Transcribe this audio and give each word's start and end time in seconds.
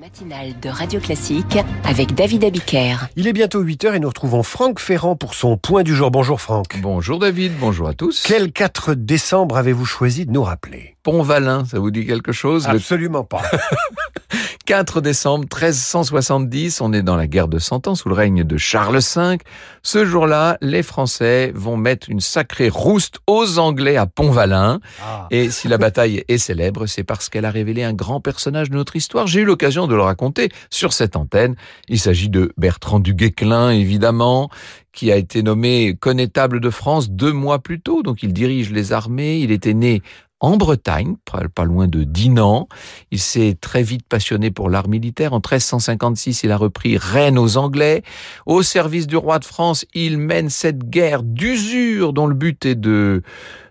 matinale 0.00 0.58
de 0.62 0.70
Radio 0.70 0.98
Classique 0.98 1.58
avec 1.84 2.14
David 2.14 2.44
Abiker. 2.44 2.96
Il 3.16 3.26
est 3.26 3.34
bientôt 3.34 3.62
8h 3.62 3.94
et 3.94 4.00
nous 4.00 4.08
retrouvons 4.08 4.42
Franck 4.42 4.80
Ferrand 4.80 5.14
pour 5.14 5.34
son 5.34 5.58
point 5.58 5.82
du 5.82 5.94
jour. 5.94 6.10
Bonjour 6.10 6.40
Franck. 6.40 6.80
Bonjour 6.80 7.18
David, 7.18 7.52
bonjour 7.60 7.86
à 7.86 7.92
tous. 7.92 8.22
Quel 8.26 8.50
4 8.50 8.94
décembre 8.94 9.58
avez-vous 9.58 9.84
choisi 9.84 10.24
de 10.24 10.32
nous 10.32 10.42
rappeler? 10.42 10.96
Pont-Valin, 11.02 11.66
ça 11.66 11.78
vous 11.78 11.90
dit 11.90 12.06
quelque 12.06 12.32
chose? 12.32 12.66
Le 12.66 12.76
Absolument 12.76 13.24
pas. 13.24 13.42
4 14.70 15.00
décembre 15.00 15.46
1370, 15.46 16.80
on 16.80 16.92
est 16.92 17.02
dans 17.02 17.16
la 17.16 17.26
guerre 17.26 17.48
de 17.48 17.58
Cent 17.58 17.88
Ans 17.88 17.96
sous 17.96 18.08
le 18.08 18.14
règne 18.14 18.44
de 18.44 18.56
Charles 18.56 19.00
V. 19.00 19.38
Ce 19.82 20.04
jour-là, 20.04 20.58
les 20.60 20.84
Français 20.84 21.50
vont 21.56 21.76
mettre 21.76 22.08
une 22.08 22.20
sacrée 22.20 22.68
rouste 22.68 23.18
aux 23.26 23.58
Anglais 23.58 23.96
à 23.96 24.06
Pont-Valin. 24.06 24.78
Ah. 25.02 25.26
Et 25.32 25.50
si 25.50 25.66
la 25.66 25.76
bataille 25.76 26.22
est 26.28 26.38
célèbre, 26.38 26.86
c'est 26.86 27.02
parce 27.02 27.28
qu'elle 27.28 27.46
a 27.46 27.50
révélé 27.50 27.82
un 27.82 27.94
grand 27.94 28.20
personnage 28.20 28.70
de 28.70 28.76
notre 28.76 28.94
histoire. 28.94 29.26
J'ai 29.26 29.40
eu 29.40 29.44
l'occasion 29.44 29.88
de 29.88 29.96
le 29.96 30.02
raconter 30.02 30.50
sur 30.70 30.92
cette 30.92 31.16
antenne. 31.16 31.56
Il 31.88 31.98
s'agit 31.98 32.28
de 32.28 32.52
Bertrand 32.56 33.00
du 33.00 33.12
Guesclin, 33.12 33.70
évidemment, 33.70 34.50
qui 34.92 35.10
a 35.10 35.16
été 35.16 35.42
nommé 35.42 35.96
connétable 35.98 36.60
de 36.60 36.70
France 36.70 37.10
deux 37.10 37.32
mois 37.32 37.58
plus 37.58 37.80
tôt. 37.80 38.04
Donc 38.04 38.22
il 38.22 38.32
dirige 38.32 38.70
les 38.70 38.92
armées. 38.92 39.38
Il 39.38 39.50
était 39.50 39.74
né 39.74 40.00
en 40.40 40.56
Bretagne, 40.56 41.16
pas 41.54 41.64
loin 41.64 41.86
de 41.86 42.02
Dinan. 42.04 42.66
Il 43.10 43.18
s'est 43.18 43.56
très 43.60 43.82
vite 43.82 44.06
passionné 44.08 44.50
pour 44.50 44.70
l'art 44.70 44.88
militaire. 44.88 45.34
En 45.34 45.36
1356, 45.36 46.42
il 46.42 46.50
a 46.50 46.56
repris 46.56 46.96
Rennes 46.96 47.38
aux 47.38 47.58
Anglais. 47.58 48.02
Au 48.46 48.62
service 48.62 49.06
du 49.06 49.16
roi 49.16 49.38
de 49.38 49.44
France, 49.44 49.84
il 49.94 50.18
mène 50.18 50.48
cette 50.48 50.88
guerre 50.88 51.22
d'usure 51.22 52.12
dont 52.12 52.26
le 52.26 52.34
but 52.34 52.64
est 52.64 52.74
de 52.74 53.22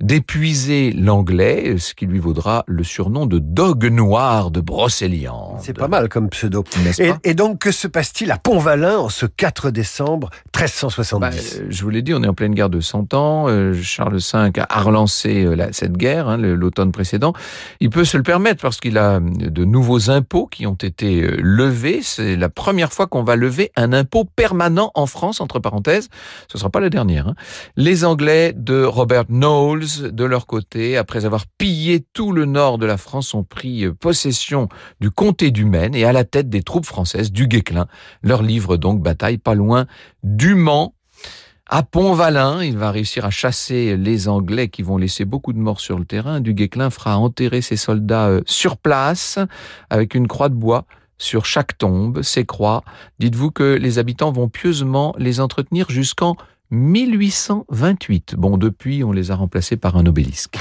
d'épuiser 0.00 0.92
l'anglais, 0.92 1.76
ce 1.78 1.94
qui 1.94 2.06
lui 2.06 2.18
vaudra 2.18 2.64
le 2.66 2.84
surnom 2.84 3.26
de 3.26 3.38
Dogue 3.38 3.86
Noir 3.86 4.50
de 4.50 4.60
Brocéliande. 4.60 5.56
C'est 5.60 5.76
pas 5.76 5.88
mal 5.88 6.08
comme 6.08 6.28
pseudo. 6.30 6.64
Et, 6.98 7.08
pas 7.08 7.18
et 7.24 7.34
donc, 7.34 7.58
que 7.60 7.72
se 7.72 7.86
passe-t-il 7.88 8.30
à 8.30 8.38
Pont-Valin 8.38 8.98
en 8.98 9.08
ce 9.08 9.26
4 9.26 9.70
décembre 9.70 10.30
Bah, 10.30 10.60
1370 10.60 11.60
euh, 11.60 11.66
je 11.70 11.82
vous 11.82 11.90
l'ai 11.90 12.02
dit, 12.02 12.14
on 12.14 12.22
est 12.22 12.28
en 12.28 12.34
pleine 12.34 12.54
guerre 12.54 12.70
de 12.70 12.80
100 12.80 13.14
ans. 13.14 13.46
Euh, 13.48 13.74
Charles 13.74 14.16
V 14.18 14.50
a 14.68 14.80
relancé 14.80 15.44
euh, 15.44 15.68
cette 15.72 15.96
guerre 15.96 16.28
hein, 16.28 16.36
l'automne 16.36 16.92
précédent. 16.92 17.32
Il 17.80 17.90
peut 17.90 18.04
se 18.04 18.16
le 18.16 18.22
permettre 18.22 18.62
parce 18.62 18.78
qu'il 18.80 18.98
a 18.98 19.20
de 19.20 19.64
nouveaux 19.64 20.10
impôts 20.10 20.46
qui 20.46 20.66
ont 20.66 20.74
été 20.74 21.22
levés. 21.38 22.00
C'est 22.02 22.36
la 22.36 22.48
première 22.48 22.92
fois 22.92 23.06
qu'on 23.06 23.22
va 23.24 23.36
lever 23.36 23.70
un 23.76 23.92
impôt 23.92 24.24
permanent 24.24 24.90
en 24.94 25.06
France, 25.06 25.40
entre 25.40 25.58
parenthèses. 25.58 26.08
Ce 26.48 26.58
sera 26.58 26.70
pas 26.70 26.80
la 26.80 26.90
dernière. 26.90 27.28
hein. 27.28 27.34
Les 27.76 28.04
Anglais 28.04 28.52
de 28.56 28.82
Robert 28.84 29.24
Knowles, 29.28 29.83
de 29.84 30.24
leur 30.24 30.46
côté, 30.46 30.96
après 30.96 31.24
avoir 31.24 31.46
pillé 31.58 32.04
tout 32.12 32.32
le 32.32 32.44
nord 32.44 32.78
de 32.78 32.86
la 32.86 32.96
France, 32.96 33.34
ont 33.34 33.44
pris 33.44 33.84
euh, 33.84 33.94
possession 33.94 34.68
du 35.00 35.10
comté 35.10 35.50
du 35.50 35.64
Maine 35.64 35.94
et 35.94 36.04
à 36.04 36.12
la 36.12 36.24
tête 36.24 36.48
des 36.48 36.62
troupes 36.62 36.86
françaises 36.86 37.32
du 37.32 37.46
Guesclin. 37.46 37.86
Leur 38.22 38.42
livre 38.42 38.76
donc 38.76 39.02
bataille 39.02 39.38
pas 39.38 39.54
loin 39.54 39.86
du 40.22 40.54
Mans. 40.54 40.94
À 41.66 41.82
Pont-Valin, 41.82 42.62
il 42.62 42.76
va 42.76 42.90
réussir 42.90 43.24
à 43.24 43.30
chasser 43.30 43.96
les 43.96 44.28
Anglais 44.28 44.68
qui 44.68 44.82
vont 44.82 44.98
laisser 44.98 45.24
beaucoup 45.24 45.52
de 45.52 45.58
morts 45.58 45.80
sur 45.80 45.98
le 45.98 46.04
terrain. 46.04 46.40
Du 46.40 46.52
Guesclin 46.52 46.90
fera 46.90 47.16
enterrer 47.16 47.62
ses 47.62 47.76
soldats 47.76 48.28
euh, 48.28 48.42
sur 48.46 48.76
place 48.76 49.38
avec 49.88 50.14
une 50.14 50.28
croix 50.28 50.48
de 50.48 50.54
bois 50.54 50.86
sur 51.18 51.46
chaque 51.46 51.78
tombe, 51.78 52.22
ces 52.22 52.44
croix. 52.44 52.82
Dites-vous 53.18 53.50
que 53.50 53.74
les 53.74 53.98
habitants 53.98 54.32
vont 54.32 54.48
pieusement 54.48 55.14
les 55.18 55.40
entretenir 55.40 55.90
jusqu'en 55.90 56.36
1828. 56.70 58.34
Bon, 58.36 58.56
depuis, 58.56 59.04
on 59.04 59.12
les 59.12 59.30
a 59.30 59.36
remplacés 59.36 59.76
par 59.76 59.96
un 59.96 60.06
obélisque. 60.06 60.58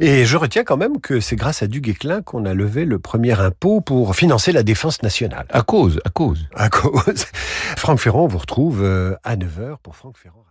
Et 0.00 0.24
je 0.24 0.36
retiens 0.36 0.64
quand 0.64 0.76
même 0.76 1.00
que 1.00 1.20
c'est 1.20 1.36
grâce 1.36 1.62
à 1.62 1.66
Du 1.66 1.80
Guesclin 1.80 2.22
qu'on 2.22 2.44
a 2.44 2.54
levé 2.54 2.84
le 2.84 2.98
premier 2.98 3.38
impôt 3.40 3.80
pour 3.80 4.14
financer 4.14 4.52
la 4.52 4.62
défense 4.62 5.02
nationale. 5.02 5.46
À 5.50 5.62
cause, 5.62 6.00
à 6.04 6.10
cause. 6.10 6.46
À 6.54 6.68
cause. 6.68 7.26
Franck 7.76 7.98
Ferrand, 7.98 8.24
on 8.24 8.28
vous 8.28 8.38
retrouve 8.38 8.82
euh, 8.82 9.14
à 9.24 9.36
9h 9.36 9.76
pour 9.82 9.96
Franck 9.96 10.18
Ferrand. 10.18 10.48